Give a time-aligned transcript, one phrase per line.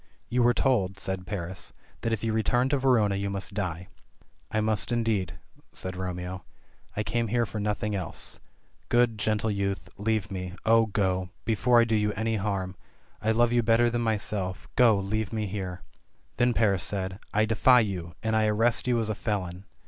[0.29, 3.87] "You were told," said Paris, "that if you returned to Verona you must die."
[4.49, 5.37] "I must indeed,"
[5.73, 6.43] said Romeo.
[6.97, 8.39] "I came here for nothing else.
[8.89, 12.75] Good, gentle youth— leave me— Oh, go— ^before I do you any harm
[13.23, 15.83] ^I love you better than myself— ^go— leave me here
[16.37, 19.65] —"Then Paris said, "I defy you— ^and I arrest you as a felon."